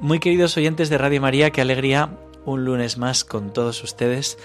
[0.00, 2.10] Muy queridos oyentes de Radio María, qué alegría
[2.44, 4.36] un lunes más con todos ustedes.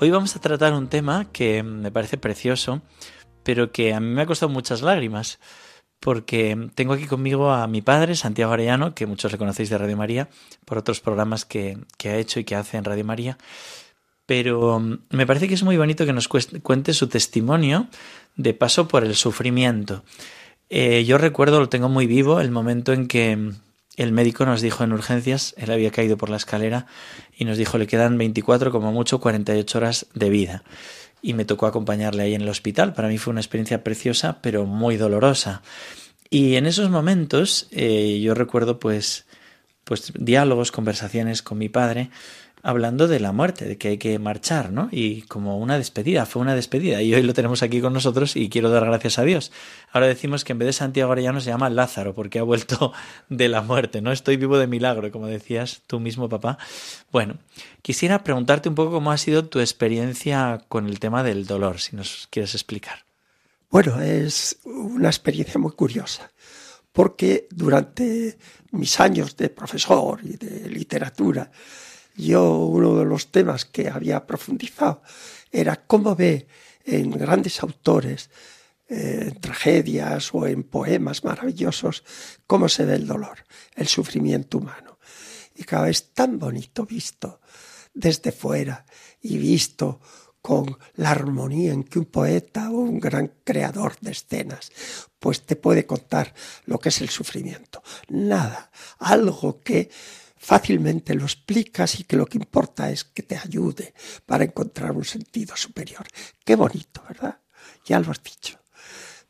[0.00, 2.82] Hoy vamos a tratar un tema que me parece precioso,
[3.42, 5.38] pero que a mí me ha costado muchas lágrimas,
[6.00, 9.96] porque tengo aquí conmigo a mi padre, Santiago Arellano, que muchos le conocéis de Radio
[9.96, 10.28] María,
[10.64, 13.38] por otros programas que, ha hecho y que hace en Radio María.
[14.26, 17.88] Pero me parece que es muy bonito que nos cuente su testimonio
[18.36, 20.02] de paso por el sufrimiento.
[20.70, 23.52] Eh, yo recuerdo, lo tengo muy vivo, el momento en que
[23.96, 26.86] el médico nos dijo en urgencias, él había caído por la escalera
[27.36, 30.64] y nos dijo le quedan 24, como mucho 48 horas de vida.
[31.22, 32.92] Y me tocó acompañarle ahí en el hospital.
[32.92, 35.62] Para mí fue una experiencia preciosa, pero muy dolorosa.
[36.28, 39.26] Y en esos momentos eh, yo recuerdo pues,
[39.84, 42.10] pues diálogos, conversaciones con mi padre,
[42.64, 44.88] hablando de la muerte, de que hay que marchar, ¿no?
[44.90, 47.02] Y como una despedida, fue una despedida.
[47.02, 49.52] Y hoy lo tenemos aquí con nosotros y quiero dar gracias a Dios.
[49.92, 52.94] Ahora decimos que en vez de Santiago Arellano se llama Lázaro porque ha vuelto
[53.28, 54.12] de la muerte, ¿no?
[54.12, 56.56] Estoy vivo de milagro, como decías tú mismo, papá.
[57.12, 57.36] Bueno,
[57.82, 61.94] quisiera preguntarte un poco cómo ha sido tu experiencia con el tema del dolor, si
[61.96, 63.04] nos quieres explicar.
[63.68, 66.30] Bueno, es una experiencia muy curiosa,
[66.92, 68.38] porque durante
[68.70, 71.50] mis años de profesor y de literatura,
[72.14, 75.02] yo uno de los temas que había profundizado
[75.50, 76.46] era cómo ve
[76.84, 78.30] en grandes autores,
[78.88, 82.04] eh, en tragedias o en poemas maravillosos,
[82.46, 83.44] cómo se ve el dolor,
[83.74, 84.98] el sufrimiento humano.
[85.54, 87.40] Y cada vez tan bonito visto
[87.92, 88.84] desde fuera
[89.20, 90.00] y visto
[90.42, 94.70] con la armonía en que un poeta o un gran creador de escenas
[95.18, 96.34] pues te puede contar
[96.66, 97.82] lo que es el sufrimiento.
[98.08, 99.88] Nada, algo que
[100.44, 103.94] fácilmente lo explicas y que lo que importa es que te ayude
[104.26, 106.06] para encontrar un sentido superior.
[106.44, 107.40] Qué bonito, ¿verdad?
[107.86, 108.60] Ya lo has dicho.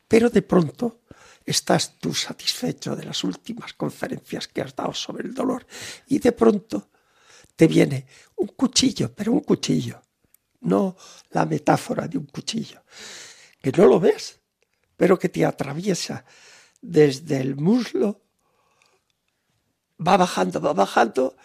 [0.09, 1.03] Pero de pronto
[1.45, 5.65] estás tú satisfecho de las últimas conferencias que has dado sobre el dolor
[6.07, 6.89] y de pronto
[7.55, 10.01] te viene un cuchillo, pero un cuchillo,
[10.61, 10.97] no
[11.31, 12.83] la metáfora de un cuchillo,
[13.61, 14.41] que no lo ves,
[14.97, 16.25] pero que te atraviesa
[16.81, 18.24] desde el muslo
[19.99, 21.35] va bajando, va bajando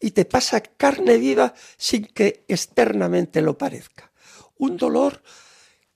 [0.00, 4.10] y te pasa carne viva sin que externamente lo parezca.
[4.58, 5.22] Un dolor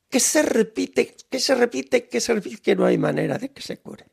[0.09, 3.63] que se repite, que se repite, que se repite, que no hay manera de que
[3.63, 4.07] se cure.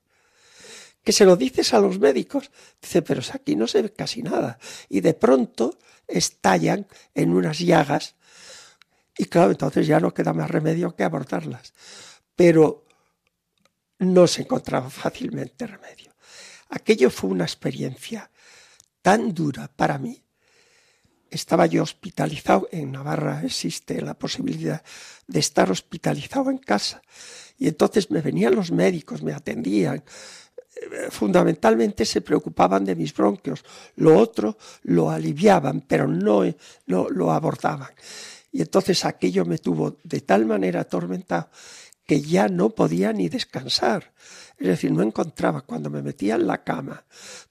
[1.04, 2.50] Que se lo dices a los médicos,
[2.82, 4.58] dice, pero aquí no se ve casi nada.
[4.90, 5.78] Y de pronto
[6.08, 8.16] estallan en unas llagas
[9.18, 11.74] y claro, entonces ya no queda más remedio que abortarlas.
[12.36, 12.86] Pero
[14.00, 16.13] no se encontraba fácilmente remedio.
[16.76, 18.32] Aquello fue una experiencia
[19.04, 20.24] tan dura para mí.
[21.30, 24.84] Estaba yo hospitalizado, en Navarra existe la posibilidad
[25.28, 27.04] de estar hospitalizado en casa.
[27.60, 30.04] Y entonces me venían los médicos, me atendían,
[31.12, 33.64] fundamentalmente se preocupaban de mis bronquios,
[33.96, 36.42] lo otro lo aliviaban, pero no,
[36.88, 37.92] no, lo abordaban.
[38.52, 41.50] Y entonces aquello me tuvo de tal manera atormentado
[42.08, 44.13] que ya no podía ni descansar.
[44.64, 47.04] Es decir, no encontraba, cuando me metía en la cama,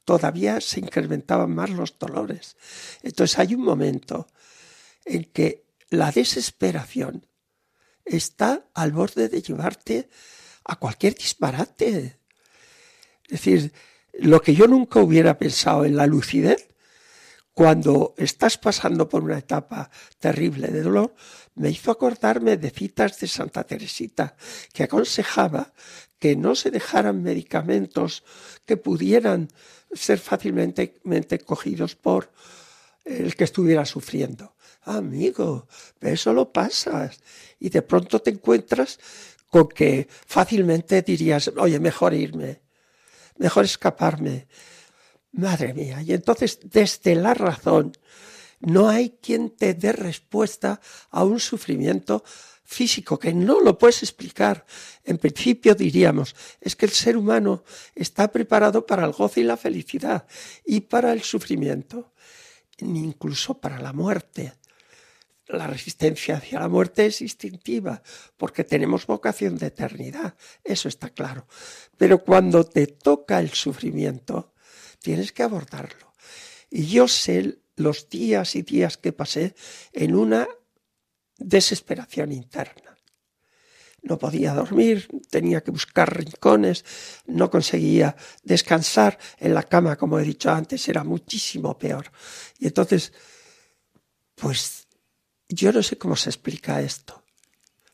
[0.02, 2.56] todavía se incrementaban más los dolores.
[3.02, 4.28] Entonces hay un momento
[5.04, 7.26] en que la desesperación
[8.06, 10.08] está al borde de llevarte
[10.64, 12.16] a cualquier disparate.
[13.24, 13.74] Es decir,
[14.14, 16.66] lo que yo nunca hubiera pensado en la lucidez,
[17.52, 21.14] cuando estás pasando por una etapa terrible de dolor,
[21.54, 24.36] me hizo acordarme de citas de Santa Teresita,
[24.72, 25.72] que aconsejaba
[26.18, 28.24] que no se dejaran medicamentos
[28.64, 29.48] que pudieran
[29.92, 30.94] ser fácilmente
[31.44, 32.30] cogidos por
[33.04, 34.54] el que estuviera sufriendo.
[34.82, 35.68] Amigo,
[36.00, 37.20] eso lo pasas
[37.58, 38.98] y de pronto te encuentras
[39.48, 42.62] con que fácilmente dirías, oye, mejor irme,
[43.36, 44.46] mejor escaparme.
[45.32, 47.92] Madre mía, y entonces desde la razón
[48.62, 50.80] no hay quien te dé respuesta
[51.10, 52.24] a un sufrimiento
[52.64, 54.64] físico que no lo puedes explicar.
[55.04, 57.64] En principio diríamos, es que el ser humano
[57.94, 60.26] está preparado para el gozo y la felicidad
[60.64, 62.12] y para el sufrimiento,
[62.78, 64.54] incluso para la muerte.
[65.48, 68.02] la resistencia hacia la muerte es instintiva,
[68.38, 70.34] porque tenemos vocación de eternidad,
[70.64, 71.46] eso está claro.
[71.98, 74.54] Pero cuando te toca el sufrimiento,
[75.00, 76.14] tienes que abordarlo.
[76.70, 79.54] Y yo sé los días y días que pasé
[79.92, 80.48] en una
[81.38, 82.96] desesperación interna.
[84.02, 86.84] No podía dormir, tenía que buscar rincones,
[87.26, 92.10] no conseguía descansar en la cama, como he dicho antes, era muchísimo peor.
[92.58, 93.12] Y entonces,
[94.34, 94.88] pues
[95.48, 97.22] yo no sé cómo se explica esto.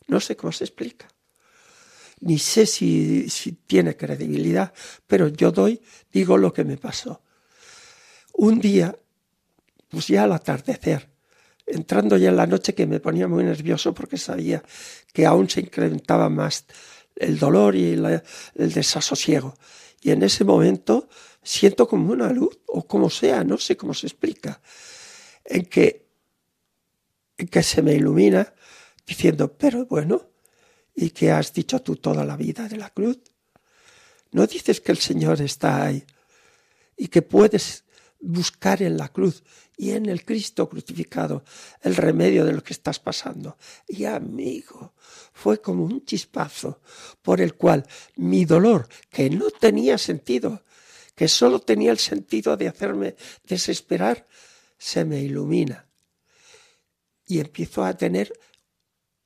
[0.07, 1.07] No sé cómo se explica.
[2.21, 4.73] Ni sé si, si tiene credibilidad,
[5.07, 7.23] pero yo doy, digo lo que me pasó.
[8.33, 8.99] Un día,
[9.89, 11.09] pues ya al atardecer,
[11.67, 14.63] entrando ya en la noche que me ponía muy nervioso porque sabía
[15.13, 16.67] que aún se incrementaba más
[17.17, 19.57] el dolor y el desasosiego.
[20.01, 21.09] Y en ese momento
[21.43, 24.61] siento como una luz, o como sea, no sé cómo se explica,
[25.45, 26.07] en que,
[27.37, 28.55] en que se me ilumina
[29.07, 30.31] diciendo, pero bueno,
[30.95, 33.19] ¿y qué has dicho tú toda la vida de la cruz?
[34.31, 36.05] ¿No dices que el Señor está ahí
[36.97, 37.85] y que puedes
[38.21, 39.43] buscar en la cruz
[39.79, 41.45] y en el Cristo crucificado
[41.83, 43.57] el remedio de lo que estás pasando.
[43.87, 44.93] Y amigo,
[45.33, 46.83] fue como un chispazo
[47.23, 47.87] por el cual
[48.17, 50.65] mi dolor, que no tenía sentido,
[51.15, 53.15] que solo tenía el sentido de hacerme
[53.45, 54.27] desesperar,
[54.77, 55.87] se me ilumina.
[57.25, 58.33] Y empiezo a tener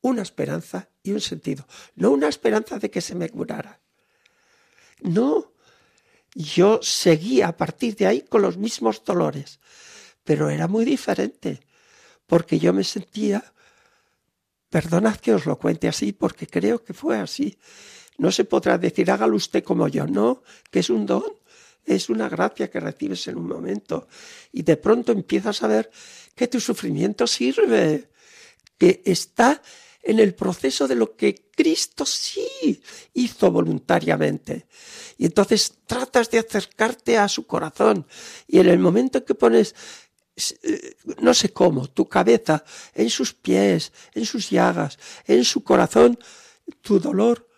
[0.02, 1.66] una esperanza y un sentido.
[1.94, 3.80] No una esperanza de que se me curara.
[5.00, 5.54] No,
[6.34, 9.60] yo seguía a partir de ahí con los mismos dolores,
[10.24, 11.60] pero era muy diferente,
[12.26, 13.52] porque yo me sentía,
[14.70, 17.58] perdonad que os lo cuente así, porque creo que fue así.
[18.18, 21.24] No se podrá decir, hágalo usted como yo, no, que es un don,
[21.84, 24.08] es una gracia que recibes en un momento.
[24.52, 25.90] Y de pronto empiezas a ver
[26.34, 28.08] que tu sufrimiento sirve,
[28.78, 29.60] que está
[30.02, 32.82] en el proceso de lo que Cristo sí
[33.14, 34.66] hizo voluntariamente.
[35.16, 38.06] Y entonces tratas de acercarte a su corazón.
[38.48, 39.74] Y en el momento que pones
[41.20, 42.64] no sé cómo, tu cabeza
[42.94, 46.18] en sus pies, en sus llagas, en su corazón,
[46.80, 47.48] tu dolor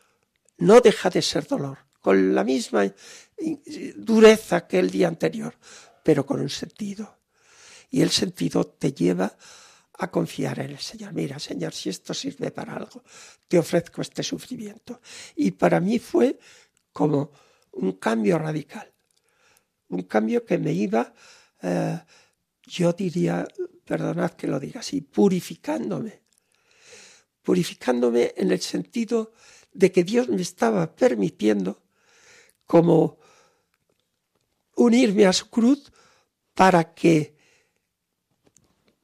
[0.58, 2.92] no deja de ser dolor, con la misma
[3.96, 5.56] dureza que el día anterior,
[6.02, 7.18] pero con un sentido.
[7.90, 9.36] Y el sentido te lleva
[9.98, 11.12] a confiar en el Señor.
[11.12, 13.04] Mira, Señor, si esto sirve para algo,
[13.46, 15.00] te ofrezco este sufrimiento.
[15.36, 16.38] Y para mí fue
[16.92, 17.30] como
[17.72, 18.92] un cambio radical,
[19.88, 21.12] un cambio que me iba,
[21.62, 22.00] eh,
[22.66, 23.46] yo diría,
[23.84, 26.22] perdonad que lo diga así, purificándome,
[27.42, 29.32] purificándome en el sentido
[29.72, 31.82] de que Dios me estaba permitiendo
[32.66, 33.18] como
[34.76, 35.92] unirme a su cruz
[36.54, 37.36] para que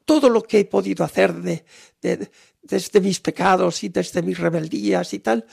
[0.05, 1.65] todo lo que he podido hacer de,
[2.63, 5.47] desde mis pecados y desde mis rebeldías y tal,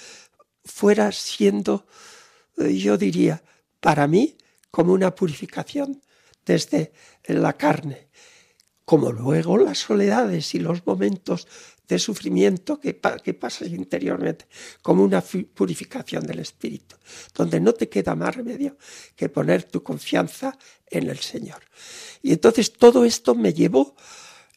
[0.63, 1.85] fuera siendo,
[2.57, 3.43] eh, yo diría,
[3.79, 4.37] para mí
[4.71, 6.01] como una purificación
[6.47, 6.93] desde
[7.27, 8.07] la carne,
[8.85, 11.47] como luego las soledades y los momentos
[11.87, 14.47] de sufrimiento que, que pasas interiormente,
[14.81, 16.95] como una purificación del espíritu,
[17.35, 18.77] donde no te queda más remedio
[19.15, 20.57] que poner tu confianza
[20.89, 21.61] en el Señor.
[22.21, 23.95] Y entonces todo esto me llevó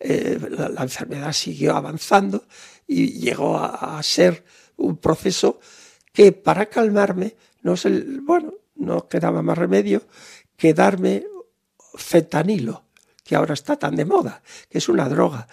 [0.03, 2.47] eh, la, enfermedad siguió avanzando
[2.87, 4.43] y llegó a, ser
[4.79, 5.61] un proceso
[6.11, 7.75] que para calmarme, no
[8.23, 10.03] bueno, no quedaba más remedio
[10.57, 11.27] que darme
[11.95, 12.85] fentanilo,
[13.25, 15.47] que ahora está tan de moda, que es una droga.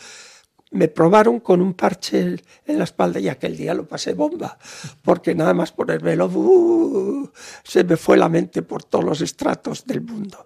[0.72, 4.58] Me probaron con un parche en la espalda y aquel día lo pasé bomba,
[5.02, 7.32] porque nada más ponérmelo, uh,
[7.64, 10.46] se me fue la mente por todos los estratos del mundo.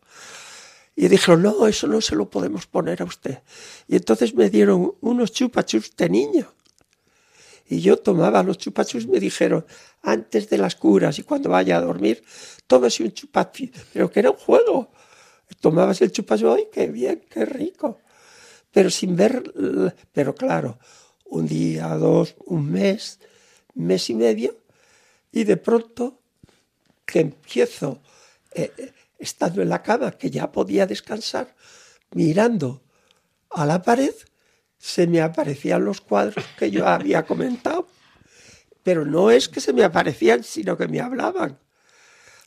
[0.95, 3.39] Y dijeron, no, eso no se lo podemos poner a usted.
[3.87, 6.53] Y entonces me dieron unos chupachus de niño.
[7.67, 9.65] Y yo tomaba los chupachus, me dijeron,
[10.01, 12.23] antes de las curas y cuando vaya a dormir,
[12.67, 14.91] tómese un chupachus, pero que era un juego.
[15.59, 17.99] Tomabas el chupachus, ¡ay, qué bien, qué rico!
[18.71, 19.43] Pero sin ver,
[20.11, 20.79] pero claro,
[21.25, 23.19] un día, dos, un mes,
[23.73, 24.57] mes y medio,
[25.31, 26.21] y de pronto
[27.05, 28.01] que empiezo
[28.53, 31.55] eh, estando en la cama, que ya podía descansar,
[32.11, 32.81] mirando
[33.49, 34.13] a la pared,
[34.77, 37.87] se me aparecían los cuadros que yo había comentado.
[38.83, 41.59] Pero no es que se me aparecían, sino que me hablaban.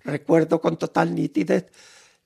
[0.02, 1.66] Recuerdo con total nitidez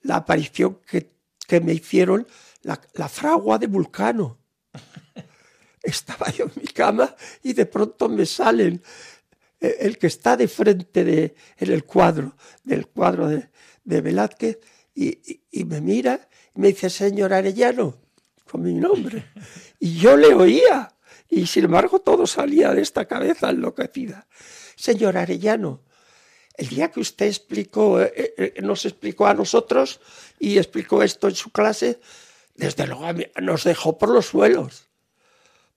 [0.02, 1.16] la aparición que,
[1.60, 2.26] me hicieron
[2.62, 4.38] la, la fragua de Vulcano.
[5.82, 8.82] Estaba yo en mi cama y de pronto me salen
[9.60, 13.48] eh, el que está de frente de, en el cuadro, del cuadro de,
[13.84, 14.58] de Velázquez
[14.94, 17.96] y, me mira y me dice, señor Arellano,
[18.50, 19.24] con mi nombre.
[19.80, 20.92] Y yo le oía.
[21.28, 24.26] Y sin embargo todo salía de esta cabeza enloquecida.
[24.74, 25.84] Señor Arellano,
[26.58, 30.00] el día que usted explicó, eh, eh, nos explicó a nosotros
[30.38, 32.00] y explicó esto en su clase,
[32.56, 33.06] desde luego
[33.40, 34.88] nos dejó por los suelos,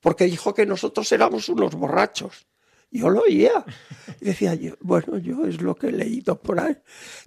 [0.00, 2.46] porque dijo que nosotros éramos unos borrachos.
[2.90, 3.64] Yo lo oía.
[4.20, 6.76] Decía yo, bueno, yo es lo que he leído por ahí.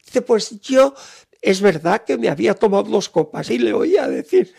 [0.06, 0.94] Dice, pues yo,
[1.42, 4.54] es verdad que me había tomado dos copas y le oía decir,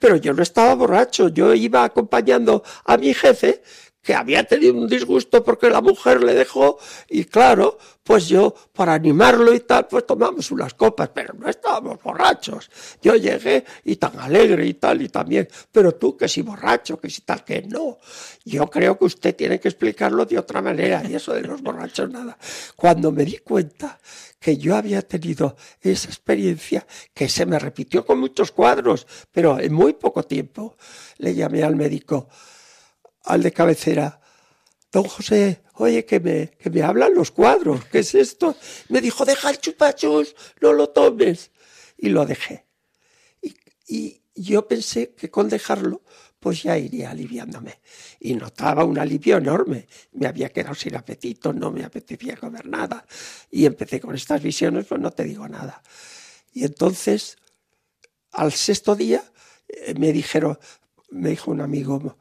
[0.00, 3.62] pero yo no estaba borracho, yo iba acompañando a mi jefe
[4.08, 6.78] que había tenido un disgusto porque la mujer le dejó
[7.10, 12.02] y claro, pues yo para animarlo y tal, pues tomamos unas copas, pero no estábamos
[12.02, 12.70] borrachos.
[13.02, 17.10] Yo llegué y tan alegre y tal y también, pero tú que si borracho, que
[17.10, 17.98] si tal, que no.
[18.46, 22.08] Yo creo que usted tiene que explicarlo de otra manera y eso de los borrachos
[22.08, 22.38] nada.
[22.76, 24.00] Cuando me di cuenta
[24.40, 29.74] que yo había tenido esa experiencia que se me repitió con muchos cuadros, pero en
[29.74, 30.78] muy poco tiempo,
[31.18, 32.30] le llamé al médico
[33.28, 34.20] al de cabecera,
[34.90, 38.56] don José, oye, que me, que me hablan los cuadros, ¿qué es esto?
[38.88, 41.50] Me dijo, deja el chupachus, no lo tomes.
[41.96, 42.66] Y lo dejé.
[43.42, 46.02] Y, y yo pensé que con dejarlo,
[46.38, 47.80] pues ya iría aliviándome.
[48.20, 49.88] Y notaba un alivio enorme.
[50.12, 53.04] Me había quedado sin apetito, no me apetecía comer nada.
[53.50, 55.82] Y empecé con estas visiones, pues no te digo nada.
[56.52, 57.36] Y entonces,
[58.30, 59.22] al sexto día,
[59.68, 60.58] eh, me dijeron,
[61.10, 62.16] me dijo un amigo,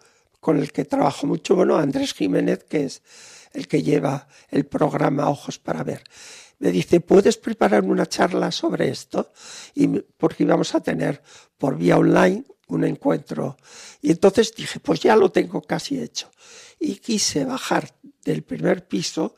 [0.47, 3.01] con el que trabajo mucho, bueno, Andrés Jiménez, que es
[3.51, 6.01] el que lleva el programa Ojos para Ver.
[6.59, 9.33] Me dice, ¿puedes preparar una charla sobre esto?
[9.75, 11.21] Y porque íbamos a tener
[11.57, 13.57] por vía online un encuentro.
[14.01, 16.31] Y entonces dije, pues ya lo tengo casi hecho.
[16.79, 19.35] Y quise bajar del primer piso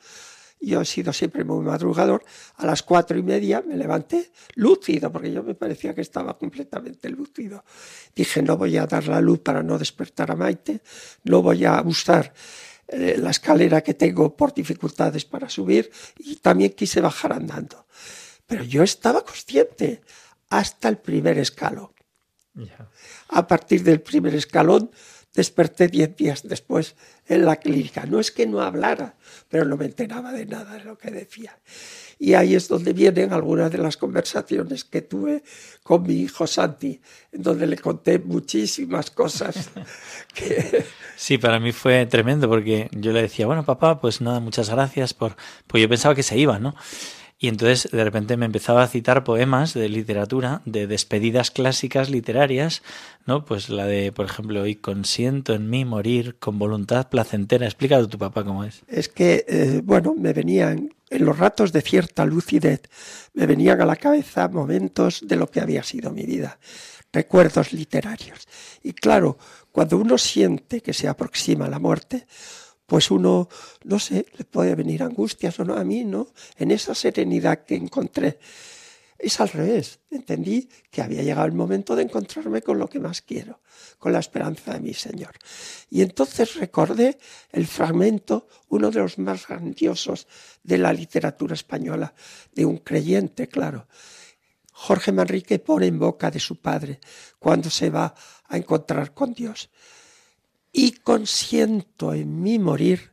[0.60, 2.24] yo he sido siempre muy madrugador.
[2.56, 7.08] A las cuatro y media me levanté lúcido, porque yo me parecía que estaba completamente
[7.08, 7.64] lúcido.
[8.14, 10.82] Dije, no voy a dar la luz para no despertar a Maite,
[11.24, 12.32] no voy a usar
[12.88, 17.86] eh, la escalera que tengo por dificultades para subir y también quise bajar andando.
[18.46, 20.02] Pero yo estaba consciente
[20.50, 21.90] hasta el primer escalón.
[23.28, 24.90] A partir del primer escalón
[25.34, 26.96] desperté diez días después
[27.26, 28.04] en la clínica.
[28.06, 29.14] No es que no hablara,
[29.48, 31.58] pero no me enteraba de nada de lo que decía.
[32.18, 35.42] Y ahí es donde vienen algunas de las conversaciones que tuve
[35.82, 37.00] con mi hijo Santi,
[37.32, 39.70] en donde le conté muchísimas cosas.
[40.34, 40.84] Que...
[41.16, 45.12] Sí, para mí fue tremendo porque yo le decía, bueno, papá, pues nada, muchas gracias
[45.12, 45.34] por...
[45.66, 46.76] Pues yo pensaba que se iba, ¿no?
[47.42, 52.82] Y entonces de repente me empezaba a citar poemas de literatura, de despedidas clásicas literarias,
[53.24, 53.46] ¿no?
[53.46, 57.64] Pues la de, por ejemplo, hoy consiento en mí morir con voluntad placentera.
[57.64, 58.82] Explícalo tu papá cómo es.
[58.88, 62.82] Es que, eh, bueno, me venían, en los ratos de cierta lucidez,
[63.32, 66.58] me venían a la cabeza momentos de lo que había sido mi vida,
[67.10, 68.46] recuerdos literarios.
[68.82, 69.38] Y claro,
[69.72, 72.26] cuando uno siente que se aproxima la muerte,
[72.90, 73.48] pues uno,
[73.84, 76.32] no sé, le puede venir angustias o no a mí, ¿no?
[76.56, 78.40] En esa serenidad que encontré.
[79.16, 80.00] Es al revés.
[80.10, 83.60] Entendí que había llegado el momento de encontrarme con lo que más quiero,
[83.96, 85.36] con la esperanza de mi Señor.
[85.88, 87.16] Y entonces recordé
[87.52, 90.26] el fragmento, uno de los más grandiosos
[90.64, 92.12] de la literatura española,
[92.52, 93.86] de un creyente, claro.
[94.72, 96.98] Jorge Manrique pone en boca de su padre
[97.38, 98.16] cuando se va
[98.48, 99.70] a encontrar con Dios
[100.72, 103.12] y consiento en mí morir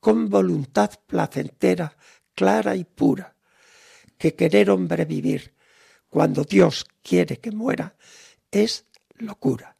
[0.00, 1.96] con voluntad placentera,
[2.34, 3.34] clara y pura,
[4.18, 5.54] que querer hombre vivir
[6.08, 7.96] cuando Dios quiere que muera
[8.50, 9.76] es locura.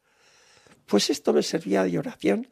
[0.85, 2.47] Pues esto me servía de oración,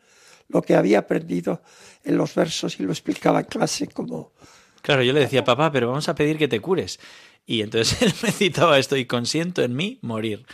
[0.48, 1.62] lo que había aprendido
[2.04, 4.34] en los versos y lo explicaba en clase como...
[4.82, 7.00] Claro, yo le decía, papá, pero vamos a pedir que te cures.
[7.46, 10.46] Y entonces él me citaba esto y consiento en mí morir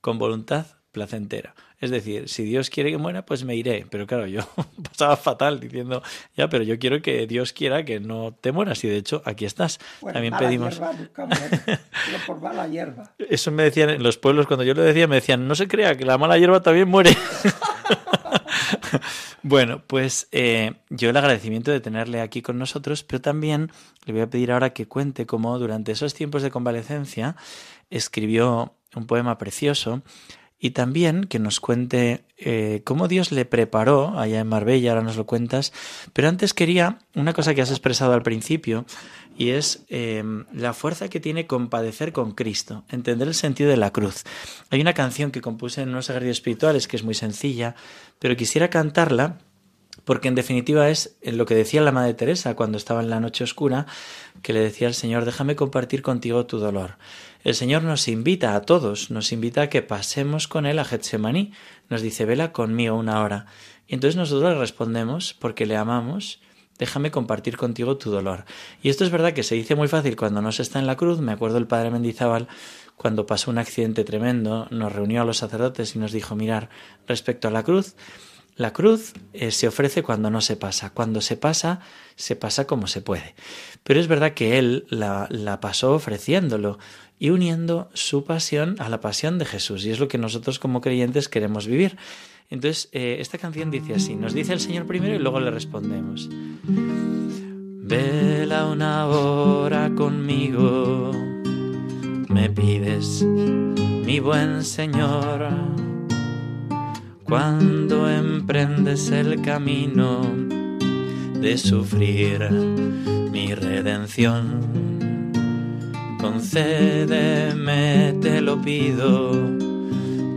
[0.00, 1.54] con voluntad placentera.
[1.78, 3.86] Es decir, si Dios quiere que muera, pues me iré.
[3.90, 4.40] Pero claro, yo
[4.82, 6.02] pasaba fatal diciendo,
[6.34, 8.82] ya, pero yo quiero que Dios quiera que no te mueras.
[8.84, 9.78] Y de hecho, aquí estás.
[10.00, 10.80] También pedimos.
[12.26, 13.12] por mala hierba.
[13.18, 15.96] Eso me decían en los pueblos, cuando yo lo decía, me decían, no se crea
[15.96, 17.14] que la mala hierba también muere.
[19.42, 23.70] bueno, pues eh, yo el agradecimiento de tenerle aquí con nosotros, pero también
[24.06, 27.36] le voy a pedir ahora que cuente cómo durante esos tiempos de convalecencia
[27.90, 30.02] escribió un poema precioso
[30.58, 35.16] y también que nos cuente eh, cómo Dios le preparó allá en Marbella, ahora nos
[35.16, 35.72] lo cuentas,
[36.12, 38.86] pero antes quería una cosa que has expresado al principio
[39.36, 43.92] y es em, la fuerza que tiene compadecer con Cristo, entender el sentido de la
[43.92, 44.24] cruz.
[44.70, 47.74] Hay una canción que compuse en unos ejercicios espirituales que es muy sencilla,
[48.18, 49.38] pero quisiera cantarla
[50.04, 53.44] porque en definitiva es lo que decía la Madre Teresa cuando estaba en la noche
[53.44, 53.86] oscura,
[54.42, 56.98] que le decía al Señor, déjame compartir contigo tu dolor.
[57.42, 61.52] El Señor nos invita a todos, nos invita a que pasemos con Él a Getsemaní,
[61.88, 63.46] nos dice, vela conmigo una hora.
[63.86, 66.40] Y entonces nosotros le respondemos, porque le amamos,
[66.78, 68.44] déjame compartir contigo tu dolor.
[68.82, 70.96] Y esto es verdad que se dice muy fácil cuando no se está en la
[70.96, 71.20] cruz.
[71.20, 72.48] Me acuerdo el padre Mendizábal
[72.96, 76.70] cuando pasó un accidente tremendo, nos reunió a los sacerdotes y nos dijo, mirar,
[77.06, 77.94] respecto a la cruz,
[78.56, 80.90] la cruz eh, se ofrece cuando no se pasa.
[80.90, 81.80] Cuando se pasa,
[82.16, 83.34] se pasa como se puede.
[83.82, 86.78] Pero es verdad que él la, pasó ofreciéndolo
[87.18, 89.84] y uniendo su pasión a la pasión de Jesús.
[89.84, 91.98] Y es lo que nosotros como creyentes queremos vivir.
[92.48, 96.28] Entonces, eh, esta canción dice así, nos dice el Señor primero y luego le respondemos.
[97.88, 101.12] Vela una hora conmigo,
[102.28, 105.48] me pides, mi buen Señor,
[107.26, 110.22] cuando emprendes el camino
[111.40, 112.48] de sufrir
[113.32, 115.32] mi redención.
[116.20, 119.32] Concédeme, te lo pido,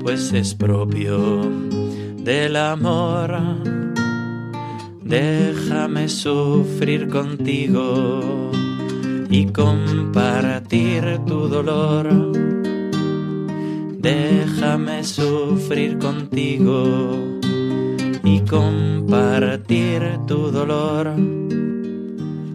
[0.02, 1.42] pues es propio
[2.18, 3.38] del amor.
[5.04, 8.52] Déjame sufrir contigo
[9.30, 12.59] y compartir tu dolor.
[14.00, 17.38] Déjame sufrir contigo
[18.24, 21.08] y compartir tu dolor.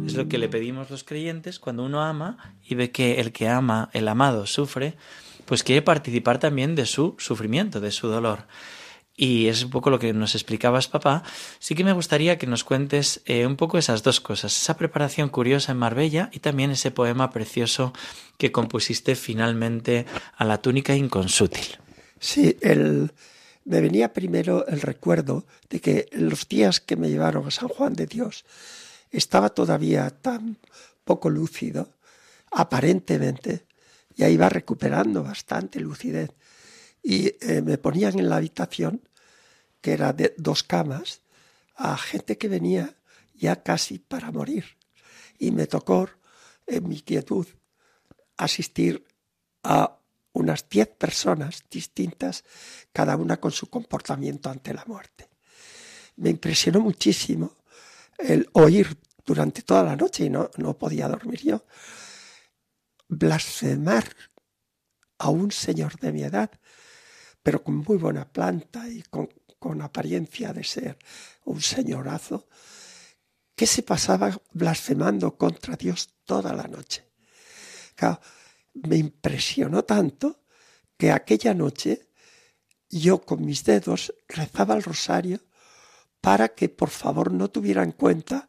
[0.07, 3.47] Es lo que le pedimos los creyentes cuando uno ama y ve que el que
[3.47, 4.95] ama, el amado, sufre,
[5.45, 8.47] pues quiere participar también de su sufrimiento, de su dolor
[9.17, 11.23] y es un poco lo que nos explicabas, papá,
[11.59, 15.29] sí que me gustaría que nos cuentes eh, un poco esas dos cosas, esa preparación
[15.29, 17.93] curiosa en Marbella y también ese poema precioso
[18.39, 20.07] que compusiste finalmente
[20.37, 21.79] a la túnica inconsútil.
[22.19, 23.13] Sí, el,
[23.65, 27.95] me venía primero el recuerdo de que los días que me llevaron a San Juan
[27.95, 28.45] de Dios
[29.11, 30.59] estaba todavía tan
[31.05, 31.91] poco lúcido,
[32.51, 33.67] aparentemente,
[34.17, 36.31] y ahí iba recuperando bastante lucidez
[37.05, 39.07] y eh, me ponían en la habitación,
[39.83, 41.21] que era de dos camas,
[41.77, 42.97] a gente que venía
[43.35, 44.65] ya casi para morir.
[45.39, 46.09] Y me tocó,
[46.67, 47.47] en mi quietud,
[48.39, 49.05] asistir
[49.63, 49.99] a
[50.33, 52.43] unas diez personas distintas,
[52.91, 55.29] cada una con su comportamiento ante la muerte.
[56.17, 57.55] Me impresionó muchísimo
[58.19, 61.65] el oír durante toda la noche, y no, no podía dormir yo,
[63.09, 64.05] blasfemar
[65.19, 66.51] a un señor de mi edad
[67.45, 69.29] pero con muy buena planta y con,
[69.81, 70.99] apariencia de ser
[71.45, 72.49] un señorazo,
[73.55, 77.07] que se pasaba blasfemando contra Dios toda la noche.
[78.75, 80.43] me impresionó tanto
[80.99, 82.09] que aquella noche
[82.91, 85.41] yo con mis dedos rezaba el rosario
[86.21, 88.49] para que por favor no tuviera en cuenta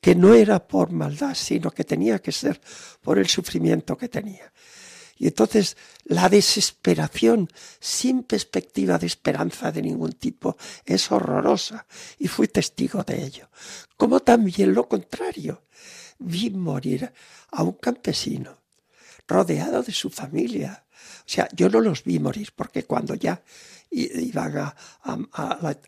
[0.00, 2.60] que no era por maldad, sino que tenía que ser
[3.00, 4.52] por el sufrimiento que tenía.
[5.16, 7.48] Y entonces la desesperación
[7.80, 11.86] sin perspectiva de esperanza de ningún tipo es horrorosa
[12.18, 13.48] y fui testigo de ello.
[13.96, 15.64] Como también lo contrario,
[16.18, 17.12] vi morir
[17.52, 18.58] a un campesino
[19.26, 20.84] rodeado de su familia.
[21.20, 23.42] O sea, yo no los vi morir porque cuando ya
[23.90, 24.74] iban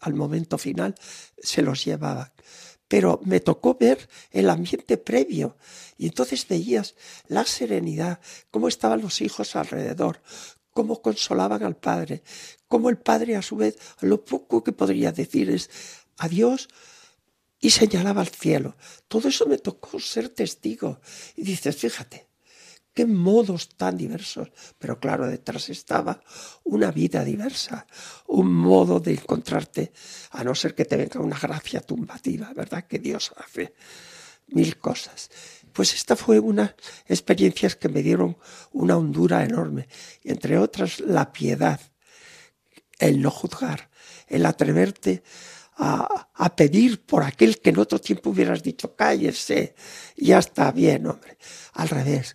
[0.01, 0.95] al momento final
[1.43, 2.31] se los llevaban
[2.89, 5.57] pero me tocó ver el ambiente previo
[5.99, 6.95] y entonces veías
[7.29, 8.21] la serenidad,
[8.51, 10.21] cómo estaban los hijos alrededor,
[10.73, 12.23] cómo consolaban al padre,
[12.69, 15.71] cómo el padre a su vez lo poco que podría decir es
[16.19, 16.69] adiós
[17.61, 18.77] y señalaba al cielo.
[19.09, 21.01] Todo eso me tocó ser testigo.
[21.35, 22.27] Y dices, fíjate,
[22.97, 24.51] qué modos tan diversos.
[24.79, 26.23] Pero claro, detrás estaba
[26.65, 27.87] una vida diversa,
[28.27, 29.93] un modo de encontrarte,
[30.31, 32.87] a no ser que te venga una gracia tumbativa, ¿verdad?
[32.87, 33.75] Que Dios hace
[34.49, 35.31] mil cosas.
[35.75, 36.75] Pues esta fue una
[37.07, 38.39] experiencias que me dieron
[38.73, 39.89] una hondura enorme,
[40.25, 41.79] entre otras la piedad,
[42.99, 43.91] el no juzgar,
[44.27, 45.23] el atreverte
[45.77, 49.75] a, a, pedir por aquel que en otro tiempo hubieras dicho cállese,
[50.17, 51.37] ya está bien, hombre.
[51.75, 52.35] Al revés,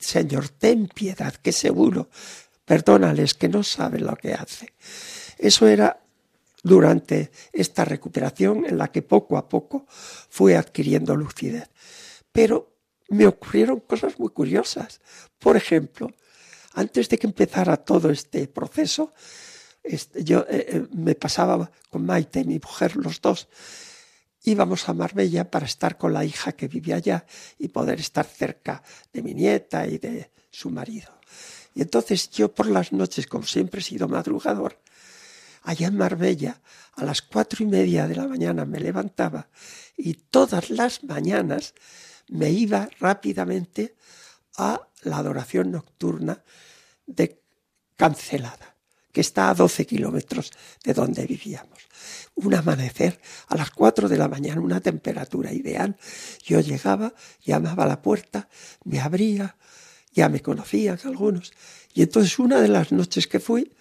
[0.00, 2.08] Señor, ten piedad, que seguro,
[2.64, 4.72] perdónales que no saben lo que hace.
[5.38, 6.00] Eso era
[6.62, 11.68] durante esta recuperación en la que poco a poco fui adquiriendo lucidez.
[12.32, 12.76] Pero
[13.08, 15.00] me ocurrieron cosas muy curiosas.
[15.38, 16.10] Por ejemplo,
[16.74, 19.12] antes de que empezara todo este proceso,
[19.82, 23.48] este, yo eh, eh, me pasaba con Maite, mi mujer, los dos,
[24.44, 27.26] íbamos a Marbella para estar con la hija que vivía allá
[27.58, 31.08] y poder estar cerca de mi nieta y de su marido.
[31.74, 34.78] Y entonces yo por las noches, como siempre he sido madrugador,
[35.62, 36.60] allá en Marbella,
[36.96, 39.48] a las cuatro y media de la mañana me levantaba
[39.96, 41.74] y todas las mañanas
[42.28, 43.94] me iba rápidamente
[44.56, 46.42] a la adoración nocturna
[47.06, 47.40] de
[47.96, 48.76] Cancelada,
[49.12, 50.52] que está a 12 kilómetros
[50.84, 51.89] de donde vivíamos.
[52.42, 55.96] Un amanecer a las cuatro de la mañana, una temperatura ideal.
[56.42, 58.48] Yo llegaba, llamaba a la puerta,
[58.84, 59.56] me abría,
[60.12, 61.52] ya me conocían algunos.
[61.92, 63.72] Y entonces una de las noches que fui,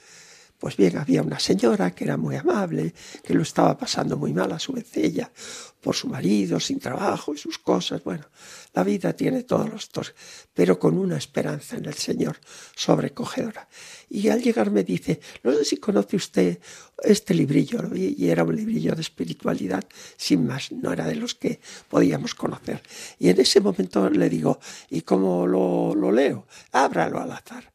[0.59, 2.93] pues bien, había una señora que era muy amable,
[3.23, 5.31] que lo estaba pasando muy mal a su vez ella,
[5.79, 8.03] por su marido, sin trabajo y sus cosas.
[8.03, 8.25] Bueno,
[8.73, 10.13] la vida tiene todos los dos,
[10.53, 12.41] pero con una esperanza en el Señor
[12.75, 13.69] sobrecogedora.
[14.09, 16.59] Y al llegar me dice, no sé si conoce usted
[17.03, 19.83] este librillo, y era un librillo de espiritualidad,
[20.17, 22.81] sin más, no era de los que podíamos conocer.
[23.19, 24.59] Y en ese momento le digo,
[24.89, 26.47] ¿y cómo lo, lo leo?
[26.71, 27.71] Ábralo al azar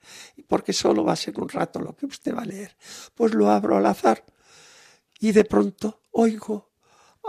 [0.47, 2.77] porque solo va a ser un rato lo que usted va a leer.
[3.15, 4.25] Pues lo abro al azar
[5.19, 6.71] y de pronto oigo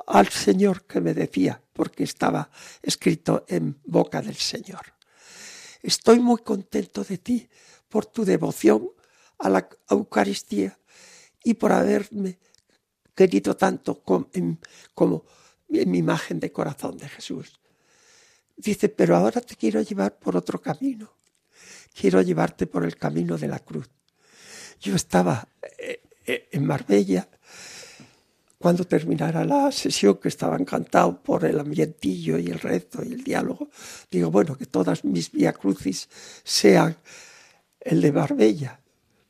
[0.07, 2.49] al Señor que me decía, porque estaba
[2.81, 4.93] escrito en boca del Señor.
[5.81, 7.47] Estoy muy contento de ti
[7.89, 8.89] por tu devoción
[9.39, 10.77] a la Eucaristía
[11.45, 12.37] y por haberme
[13.15, 14.59] querido tanto como en,
[15.69, 17.61] mi imagen de corazón de Jesús.
[18.57, 21.15] Dice, pero ahora te quiero llevar por otro camino
[21.95, 23.89] quiero llevarte por el camino de la cruz.
[24.81, 25.47] Yo estaba
[25.79, 27.27] eh, eh, en Marbella
[28.57, 33.23] cuando terminara la sesión, que estaba encantado por el ambientillo y el rezo y el
[33.23, 33.69] diálogo,
[34.09, 36.09] digo, bueno, que todas mis vía crucis
[36.43, 36.97] sean
[37.79, 38.79] el de Marbella.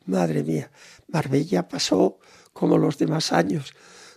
[0.05, 0.71] Madre mía,
[1.07, 2.19] Marbella pasó
[2.53, 3.73] como los demás años,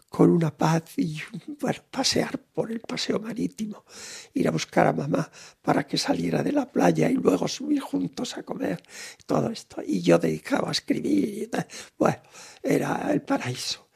[0.09, 1.21] con una paz y
[1.61, 3.85] bueno, pasear por el paseo marítimo,
[4.33, 8.37] ir a buscar a mamá para que saliera de la playa y luego subir juntos
[8.37, 8.83] a comer,
[9.27, 9.83] todo esto.
[9.87, 11.51] Y yo dedicaba a escribir,
[11.99, 12.23] bueno,
[12.63, 13.89] era el paraíso.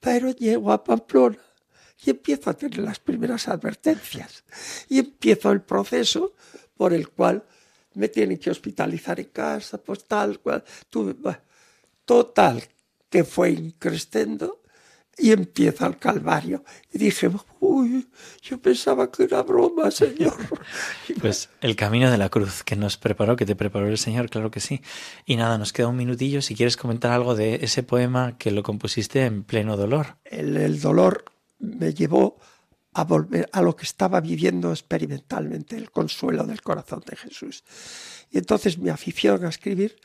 [0.00, 1.38] Pero llego a Pamplona
[2.04, 4.44] y empiezo a tener las primeras advertencias
[4.88, 6.34] y empiezo el proceso
[6.76, 7.44] por el cual
[7.94, 10.64] me tienen que hospitalizar en casa, pues tal cual.
[10.90, 11.14] Tuve,
[12.04, 12.62] total,
[13.08, 14.62] que fue increciendo
[15.16, 16.64] y empieza el calvario.
[16.92, 17.30] Y dije,
[17.60, 18.08] uy,
[18.42, 20.34] yo pensaba que era broma, Señor.
[21.20, 24.50] Pues el camino de la cruz que nos preparó, que te preparó el Señor, claro
[24.50, 24.82] que sí.
[25.24, 28.62] Y nada, nos queda un minutillo si quieres comentar algo de ese poema que lo
[28.62, 30.18] compusiste en pleno dolor.
[30.24, 31.24] El, el dolor
[31.58, 32.38] me llevó
[32.94, 37.64] a volver a lo que estaba viviendo experimentalmente, el consuelo del corazón de Jesús.
[38.30, 39.96] Y entonces mi afición a escribir,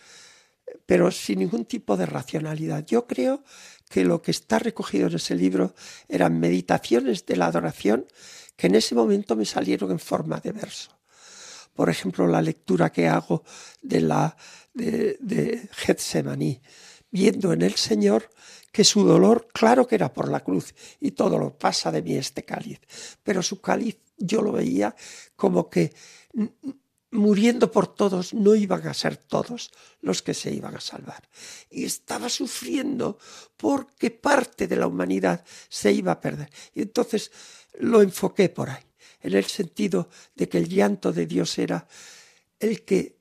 [0.86, 2.86] pero sin ningún tipo de racionalidad.
[2.86, 3.44] Yo creo
[3.90, 5.76] que lo que está recogido en ese libro
[6.08, 8.06] eran meditaciones de la adoración
[8.56, 11.00] que en ese momento me salieron en forma de verso.
[11.74, 13.44] Por ejemplo, la lectura que hago
[13.82, 14.36] de la
[14.74, 15.70] de, de
[17.12, 18.30] viendo en el Señor
[18.72, 22.16] que su dolor, claro que era por la cruz, y todo lo pasa de mí
[22.16, 22.80] este cáliz,
[23.24, 24.96] pero su cáliz yo lo veía
[25.36, 25.94] como que
[27.12, 31.28] muriendo por todos, no iban a ser todos los que se iban a salvar.
[31.70, 33.18] Y estaba sufriendo
[33.58, 36.50] porque parte de la humanidad se iba a perder.
[36.74, 37.32] Y entonces
[37.80, 38.84] lo enfoqué por ahí,
[39.22, 41.88] en el sentido de que el llanto de Dios era
[42.60, 43.18] el que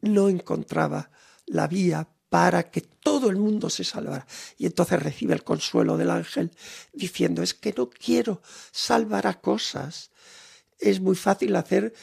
[0.00, 1.10] no encontraba
[1.46, 4.26] la vía para que todo el mundo se salvara.
[4.58, 6.50] Y entonces recibe el consuelo del ángel
[6.92, 10.10] diciendo, es que no quiero salvar a cosas.
[10.78, 11.94] Es muy fácil hacer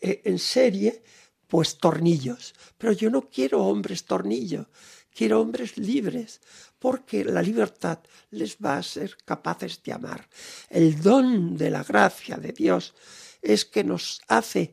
[0.00, 1.02] e, en serie,
[1.48, 2.54] pues tornillos.
[2.78, 4.66] Pero yo no quiero hombres tornillos,
[5.12, 6.40] quiero hombres libres,
[6.78, 7.98] porque la libertad
[8.30, 10.28] les va a ser capaces de amar.
[10.68, 12.94] El don de la gracia de Dios
[13.42, 14.72] es que nos hace,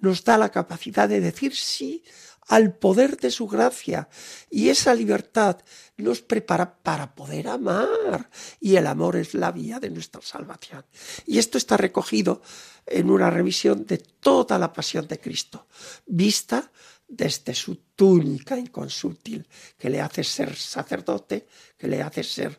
[0.00, 2.04] nos da la capacidad de decir sí
[2.48, 4.08] al poder de su gracia.
[4.50, 5.58] Y esa libertad
[5.96, 8.30] nos prepara para poder amar.
[8.60, 10.84] Y el amor es la vía de nuestra salvación.
[11.26, 12.42] Y esto está recogido
[12.86, 15.66] en una revisión de toda la pasión de Cristo,
[16.06, 16.70] vista
[17.08, 19.46] desde su túnica inconsútil,
[19.78, 22.58] que le hace ser sacerdote, que le hace ser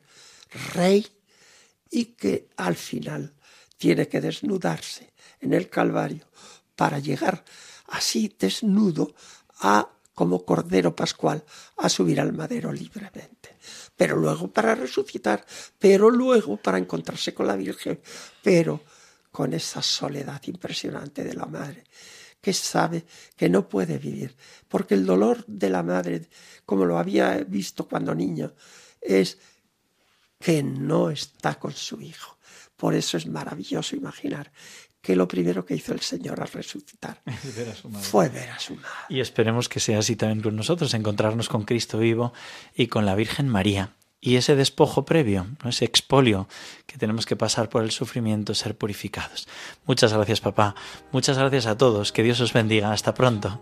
[0.73, 1.05] rey
[1.89, 3.33] y que al final
[3.77, 6.27] tiene que desnudarse en el Calvario
[6.75, 7.43] para llegar
[7.87, 9.13] así desnudo
[9.61, 11.43] a como Cordero Pascual
[11.77, 13.57] a subir al madero libremente.
[13.95, 15.45] Pero luego para resucitar,
[15.77, 18.01] pero luego para encontrarse con la Virgen,
[18.41, 18.81] pero
[19.31, 21.83] con esa soledad impresionante de la madre,
[22.41, 24.35] que sabe que no puede vivir,
[24.67, 26.27] porque el dolor de la madre,
[26.65, 28.55] como lo había visto cuando niño,
[28.99, 29.37] es
[30.39, 32.37] que no está con su hijo.
[32.75, 34.51] Por eso es maravilloso imaginar
[35.07, 37.21] que lo primero que hizo el Señor al resucitar
[38.01, 38.89] fue ver a su madre.
[39.07, 42.33] Y esperemos que sea así también con nosotros, encontrarnos con Cristo vivo
[42.75, 43.93] y con la Virgen María.
[44.19, 46.49] Y ese despojo previo, ese expolio
[46.87, 49.47] que tenemos que pasar por el sufrimiento, ser purificados.
[49.85, 50.75] Muchas gracias, papá.
[51.13, 52.11] Muchas gracias a todos.
[52.11, 52.91] Que Dios os bendiga.
[52.91, 53.61] Hasta pronto.